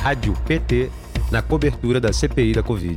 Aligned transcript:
Rádio 0.00 0.32
PT 0.46 0.90
na 1.30 1.42
cobertura 1.42 2.00
da 2.00 2.10
CPI 2.10 2.54
da 2.54 2.62
Covid. 2.62 2.96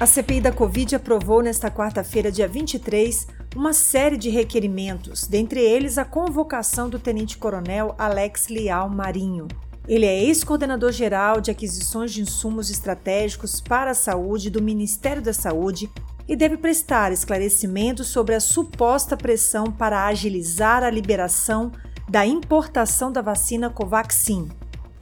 A 0.00 0.06
CPI 0.06 0.40
da 0.40 0.50
Covid 0.50 0.96
aprovou 0.96 1.42
nesta 1.42 1.70
quarta-feira, 1.70 2.32
dia 2.32 2.48
23, 2.48 3.26
uma 3.54 3.74
série 3.74 4.16
de 4.16 4.30
requerimentos, 4.30 5.26
dentre 5.26 5.60
eles 5.60 5.98
a 5.98 6.04
convocação 6.04 6.88
do 6.88 6.98
tenente-coronel 6.98 7.94
Alex 7.98 8.48
Leal 8.48 8.88
Marinho. 8.88 9.46
Ele 9.86 10.06
é 10.06 10.24
ex-coordenador 10.24 10.92
geral 10.92 11.42
de 11.42 11.50
aquisições 11.50 12.10
de 12.10 12.22
insumos 12.22 12.70
estratégicos 12.70 13.60
para 13.60 13.90
a 13.90 13.94
saúde 13.94 14.48
do 14.48 14.62
Ministério 14.62 15.20
da 15.20 15.34
Saúde 15.34 15.90
e 16.26 16.34
deve 16.34 16.56
prestar 16.56 17.12
esclarecimentos 17.12 18.06
sobre 18.06 18.34
a 18.34 18.40
suposta 18.40 19.14
pressão 19.14 19.66
para 19.66 20.06
agilizar 20.06 20.82
a 20.82 20.88
liberação 20.88 21.70
da 22.08 22.24
importação 22.24 23.12
da 23.12 23.20
vacina 23.20 23.68
Covaxin. 23.68 24.48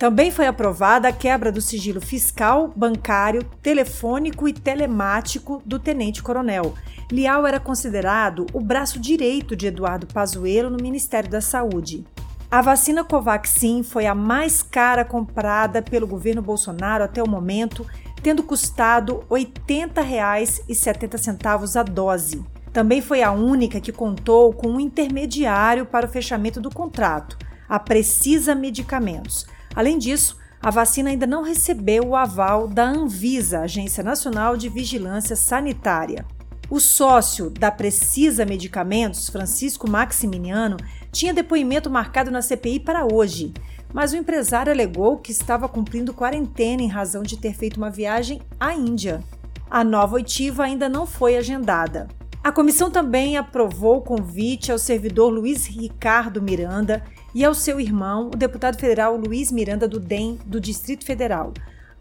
Também 0.02 0.30
foi 0.32 0.48
aprovada 0.48 1.06
a 1.06 1.12
quebra 1.12 1.52
do 1.52 1.60
sigilo 1.60 2.00
fiscal, 2.00 2.72
bancário, 2.74 3.44
telefônico 3.62 4.48
e 4.48 4.52
telemático 4.52 5.62
do 5.64 5.78
tenente-coronel. 5.78 6.74
Lial 7.08 7.46
era 7.46 7.60
considerado 7.60 8.44
o 8.52 8.58
braço 8.58 8.98
direito 8.98 9.54
de 9.54 9.68
Eduardo 9.68 10.08
Pazuello 10.08 10.70
no 10.70 10.82
Ministério 10.82 11.30
da 11.30 11.40
Saúde. 11.40 12.04
A 12.50 12.60
vacina 12.60 13.04
Covaxin 13.04 13.84
foi 13.84 14.06
a 14.06 14.14
mais 14.14 14.60
cara 14.60 15.04
comprada 15.04 15.80
pelo 15.80 16.08
governo 16.08 16.42
Bolsonaro 16.42 17.04
até 17.04 17.22
o 17.22 17.30
momento, 17.30 17.86
tendo 18.24 18.42
custado 18.42 19.22
R$ 19.30 19.46
80,70 19.56 21.76
a 21.76 21.82
dose. 21.84 22.44
Também 22.72 23.00
foi 23.00 23.22
a 23.22 23.30
única 23.30 23.80
que 23.80 23.92
contou 23.92 24.52
com 24.52 24.66
um 24.66 24.80
intermediário 24.80 25.86
para 25.86 26.06
o 26.06 26.10
fechamento 26.10 26.60
do 26.60 26.70
contrato, 26.70 27.38
a 27.68 27.78
Precisa 27.78 28.52
Medicamentos. 28.52 29.46
Além 29.74 29.98
disso, 29.98 30.36
a 30.60 30.70
vacina 30.70 31.10
ainda 31.10 31.26
não 31.26 31.42
recebeu 31.42 32.08
o 32.08 32.16
aval 32.16 32.68
da 32.68 32.84
Anvisa, 32.84 33.60
Agência 33.60 34.02
Nacional 34.02 34.56
de 34.56 34.68
Vigilância 34.68 35.34
Sanitária. 35.34 36.24
O 36.70 36.78
sócio 36.78 37.50
da 37.50 37.70
Precisa 37.70 38.44
Medicamentos, 38.44 39.28
Francisco 39.28 39.90
Maximiliano, 39.90 40.76
tinha 41.10 41.34
depoimento 41.34 41.90
marcado 41.90 42.30
na 42.30 42.40
CPI 42.40 42.80
para 42.80 43.04
hoje, 43.04 43.52
mas 43.92 44.12
o 44.12 44.16
empresário 44.16 44.72
alegou 44.72 45.18
que 45.18 45.32
estava 45.32 45.68
cumprindo 45.68 46.14
quarentena 46.14 46.80
em 46.80 46.88
razão 46.88 47.22
de 47.22 47.36
ter 47.36 47.54
feito 47.54 47.76
uma 47.76 47.90
viagem 47.90 48.40
à 48.58 48.72
Índia. 48.72 49.22
A 49.70 49.82
nova 49.82 50.14
oitiva 50.14 50.64
ainda 50.64 50.88
não 50.88 51.06
foi 51.06 51.36
agendada. 51.36 52.08
A 52.42 52.50
comissão 52.50 52.90
também 52.90 53.36
aprovou 53.36 53.98
o 53.98 54.02
convite 54.02 54.72
ao 54.72 54.78
servidor 54.78 55.30
Luiz 55.30 55.66
Ricardo 55.66 56.42
Miranda 56.42 57.04
e 57.34 57.44
ao 57.44 57.54
seu 57.54 57.80
irmão, 57.80 58.26
o 58.26 58.36
deputado 58.36 58.78
federal 58.78 59.16
Luiz 59.16 59.52
Miranda 59.52 59.86
do 59.86 60.00
DEM 60.00 60.38
do 60.44 60.60
Distrito 60.60 61.04
Federal, 61.04 61.52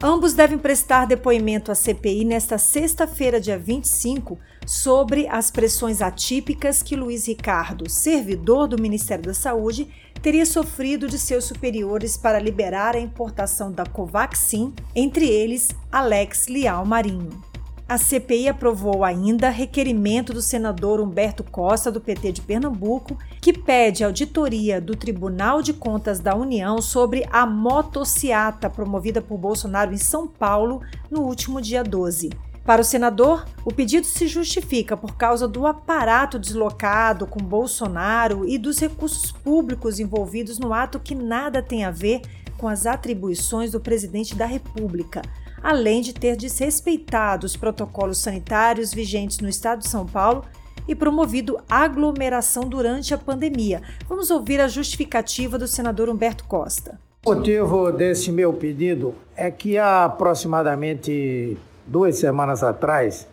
Ambos 0.04 0.34
devem 0.34 0.58
prestar 0.58 1.06
depoimento 1.06 1.72
à 1.72 1.76
CPI 1.76 2.26
nesta 2.26 2.58
sexta-feira, 2.58 3.40
dia 3.40 3.56
25, 3.56 4.40
sobre 4.66 5.28
as 5.28 5.52
pressões 5.52 6.02
atípicas 6.02 6.82
que 6.82 6.96
Luiz 6.96 7.28
Ricardo, 7.28 7.88
servidor 7.88 8.68
do 8.68 8.82
Ministério 8.82 9.26
da 9.26 9.34
Saúde, 9.36 9.88
teria 10.20 10.46
sofrido 10.46 11.08
de 11.08 11.20
seus 11.20 11.46
superiores 11.46 12.18
para 12.18 12.40
liberar 12.40 12.96
a 12.96 13.00
importação 13.00 13.72
da 13.72 13.86
Covaxin, 13.86 14.74
entre 14.96 15.28
eles 15.28 15.70
Alex 15.92 16.48
Lial 16.48 16.84
Marinho. 16.84 17.51
A 17.92 17.98
CPI 17.98 18.48
aprovou 18.48 19.04
ainda 19.04 19.50
requerimento 19.50 20.32
do 20.32 20.42
senador 20.42 21.02
Humberto 21.02 21.44
Costa, 21.44 21.92
do 21.92 22.00
PT 22.00 22.32
de 22.32 22.42
Pernambuco, 22.42 23.18
que 23.42 23.52
pede 23.52 24.02
auditoria 24.02 24.80
do 24.80 24.96
Tribunal 24.96 25.62
de 25.62 25.74
Contas 25.74 26.22
da 26.22 26.34
União 26.34 26.82
sobre 26.82 27.28
a 27.30 27.46
motociata 27.46 28.70
promovida 28.70 29.22
por 29.22 29.38
Bolsonaro 29.38 29.94
em 29.94 29.98
São 29.98 30.26
Paulo 30.26 30.82
no 31.10 31.24
último 31.24 31.60
dia 31.60 31.84
12. 31.84 32.30
Para 32.64 32.82
o 32.82 32.86
senador, 32.86 33.46
o 33.66 33.74
pedido 33.74 34.08
se 34.08 34.26
justifica 34.26 34.96
por 34.96 35.18
causa 35.18 35.46
do 35.46 35.68
aparato 35.68 36.40
deslocado 36.40 37.28
com 37.28 37.42
Bolsonaro 37.42 38.48
e 38.48 38.58
dos 38.58 38.80
recursos 38.80 39.34
públicos 39.34 40.00
envolvidos 40.00 40.58
no 40.58 40.74
ato 40.74 40.98
que 40.98 41.14
nada 41.14 41.62
tem 41.62 41.84
a 41.84 41.92
ver 41.92 42.22
com 42.58 42.70
as 42.70 42.86
atribuições 42.86 43.74
do 43.74 43.82
presidente 43.82 44.34
da 44.34 44.46
República 44.46 45.22
além 45.64 46.02
de 46.02 46.14
ter 46.14 46.36
desrespeitado 46.36 47.46
os 47.46 47.56
protocolos 47.56 48.18
sanitários 48.18 48.94
vigentes 48.94 49.40
no 49.40 49.50
estado 49.50 49.80
de 49.80 49.90
São 49.90 50.06
Paulo 50.06 50.44
e 50.88 50.96
promovido 50.96 51.60
aglomeração 51.70 52.64
durante 52.64 53.14
a 53.14 53.18
pandemia. 53.18 53.82
Vamos 54.08 54.32
ouvir 54.32 54.60
a 54.60 54.68
justificativa 54.68 55.58
do 55.58 55.68
senador 55.68 56.10
Humberto 56.10 56.44
Costa. 56.46 57.00
O 57.26 57.36
motivo 57.36 57.92
desse 57.92 58.32
meu 58.32 58.52
pedido 58.52 59.14
é 59.36 59.52
que 59.52 59.78
há 59.78 60.06
aproximadamente 60.06 61.58
duas 61.86 62.18
semanas 62.18 62.64
atrás, 62.64 63.28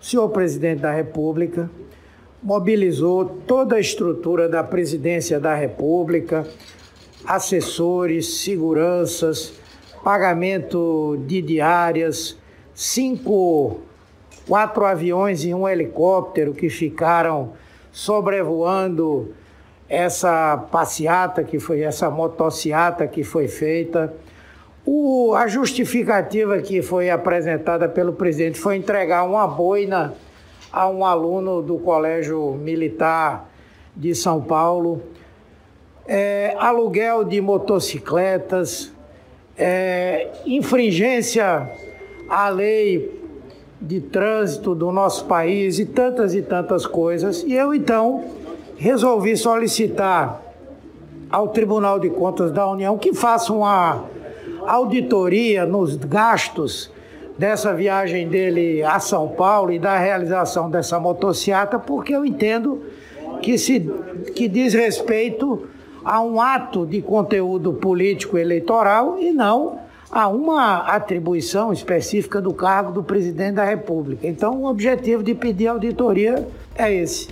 o 0.00 0.04
senhor 0.04 0.28
presidente 0.28 0.80
da 0.82 0.92
República 0.92 1.68
mobilizou 2.42 3.24
toda 3.24 3.76
a 3.76 3.80
estrutura 3.80 4.48
da 4.48 4.62
presidência 4.62 5.40
da 5.40 5.54
República, 5.54 6.46
assessores, 7.24 8.40
seguranças, 8.40 9.54
pagamento 10.04 11.18
de 11.26 11.40
diárias, 11.40 12.38
cinco, 12.74 13.80
quatro 14.46 14.84
aviões 14.84 15.44
e 15.44 15.54
um 15.54 15.66
helicóptero 15.66 16.52
que 16.52 16.68
ficaram 16.68 17.54
sobrevoando 17.90 19.34
essa 19.88 20.58
passeata 20.70 21.42
que 21.42 21.58
foi, 21.58 21.80
essa 21.80 22.10
motociata 22.10 23.06
que 23.06 23.24
foi 23.24 23.48
feita. 23.48 24.12
O, 24.84 25.34
a 25.34 25.46
justificativa 25.46 26.58
que 26.58 26.82
foi 26.82 27.08
apresentada 27.08 27.88
pelo 27.88 28.12
presidente 28.12 28.58
foi 28.58 28.76
entregar 28.76 29.24
uma 29.24 29.46
boina 29.46 30.12
a 30.70 30.86
um 30.88 31.04
aluno 31.04 31.62
do 31.62 31.78
Colégio 31.78 32.52
Militar 32.52 33.48
de 33.96 34.14
São 34.14 34.42
Paulo, 34.42 35.00
é, 36.06 36.54
aluguel 36.58 37.24
de 37.24 37.40
motocicletas, 37.40 38.93
é, 39.56 40.28
infringência 40.46 41.70
à 42.28 42.48
lei 42.48 43.22
de 43.80 44.00
trânsito 44.00 44.74
do 44.74 44.90
nosso 44.90 45.26
país 45.26 45.78
e 45.78 45.84
tantas 45.84 46.34
e 46.34 46.42
tantas 46.42 46.86
coisas. 46.86 47.42
E 47.42 47.52
eu 47.52 47.74
então 47.74 48.24
resolvi 48.76 49.36
solicitar 49.36 50.42
ao 51.30 51.48
Tribunal 51.48 51.98
de 51.98 52.10
Contas 52.10 52.50
da 52.50 52.68
União 52.68 52.96
que 52.96 53.12
faça 53.12 53.52
uma 53.52 54.04
auditoria 54.66 55.66
nos 55.66 55.96
gastos 55.96 56.90
dessa 57.36 57.74
viagem 57.74 58.28
dele 58.28 58.82
a 58.82 58.98
São 59.00 59.28
Paulo 59.28 59.72
e 59.72 59.78
da 59.78 59.98
realização 59.98 60.70
dessa 60.70 60.98
motociata, 61.00 61.78
porque 61.78 62.14
eu 62.14 62.24
entendo 62.24 62.82
que 63.42 63.58
se 63.58 63.80
que 64.34 64.48
diz 64.48 64.72
respeito 64.72 65.68
a 66.04 66.20
um 66.20 66.40
ato 66.40 66.86
de 66.86 67.00
conteúdo 67.00 67.72
político 67.72 68.36
eleitoral 68.36 69.18
e 69.18 69.30
não 69.30 69.78
a 70.10 70.28
uma 70.28 70.78
atribuição 70.78 71.72
específica 71.72 72.40
do 72.40 72.54
cargo 72.54 72.92
do 72.92 73.02
presidente 73.02 73.54
da 73.54 73.64
República. 73.64 74.26
Então, 74.26 74.62
o 74.62 74.66
objetivo 74.66 75.22
de 75.22 75.34
pedir 75.34 75.66
auditoria 75.66 76.46
é 76.76 76.92
esse. 76.94 77.28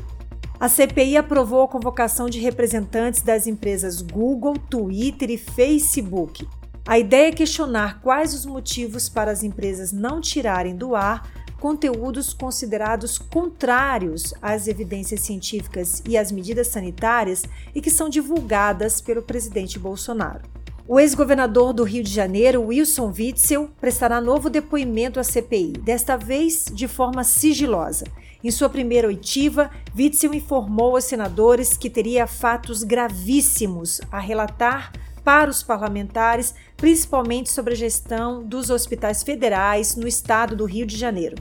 A 0.59 0.69
CPI 0.69 1.17
aprovou 1.17 1.63
a 1.63 1.69
convocação 1.69 2.29
de 2.29 2.39
representantes 2.41 3.23
das 3.23 3.47
empresas 3.47 4.01
Google, 4.01 4.55
Twitter 4.71 5.31
e 5.31 5.37
Facebook. 5.37 6.47
A 6.87 6.99
ideia 6.99 7.29
é 7.29 7.33
questionar 7.33 8.01
quais 8.01 8.35
os 8.35 8.45
motivos 8.45 9.09
para 9.09 9.31
as 9.31 9.45
empresas 9.45 9.93
não 9.93 10.21
tirarem 10.21 10.75
do 10.75 10.97
ar 10.97 11.29
conteúdos 11.63 12.35
considerados 12.35 13.19
contrários 13.19 14.35
às 14.43 14.67
evidências 14.67 15.21
científicas 15.21 16.03
e 16.05 16.19
às 16.19 16.33
medidas 16.33 16.67
sanitárias 16.67 17.45
e 17.73 17.81
que 17.81 17.89
são 17.89 18.09
divulgadas 18.09 19.01
pelo 19.01 19.23
presidente 19.23 19.79
Bolsonaro. 19.79 20.43
O 20.89 20.99
ex-governador 20.99 21.73
do 21.73 21.85
Rio 21.85 22.03
de 22.03 22.11
Janeiro, 22.11 22.63
Wilson 22.63 23.15
Witzel, 23.17 23.71
prestará 23.81 24.21
novo 24.21 24.51
depoimento 24.51 25.21
à 25.21 25.23
CPI, 25.23 25.75
desta 25.75 26.17
vez 26.17 26.65
de 26.75 26.89
forma 26.89 27.23
sigilosa. 27.23 28.07
Em 28.43 28.51
sua 28.51 28.69
primeira 28.69 29.07
oitiva, 29.07 29.71
Witzel 29.97 30.35
informou 30.35 30.97
aos 30.97 31.05
senadores 31.05 31.77
que 31.77 31.89
teria 31.89 32.27
fatos 32.27 32.83
gravíssimos 32.83 34.01
a 34.11 34.19
relatar 34.19 34.91
para 35.25 35.51
os 35.51 35.63
parlamentares, 35.63 36.55
principalmente 36.77 37.51
sobre 37.51 37.75
a 37.75 37.77
gestão 37.77 38.43
dos 38.43 38.71
hospitais 38.71 39.23
federais 39.23 39.97
no 39.97 40.07
estado 40.07 40.57
do 40.57 40.65
Rio 40.65 40.87
de 40.87 40.97
Janeiro. 40.97 41.37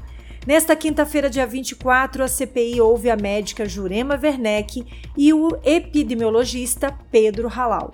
Nesta 0.45 0.75
quinta-feira, 0.75 1.29
dia 1.29 1.45
24, 1.45 2.23
a 2.23 2.27
CPI 2.27 2.81
ouve 2.81 3.11
a 3.11 3.15
médica 3.15 3.67
Jurema 3.67 4.19
Werneck 4.21 4.83
e 5.15 5.31
o 5.31 5.49
epidemiologista 5.63 6.91
Pedro 7.11 7.47
Halal. 7.47 7.93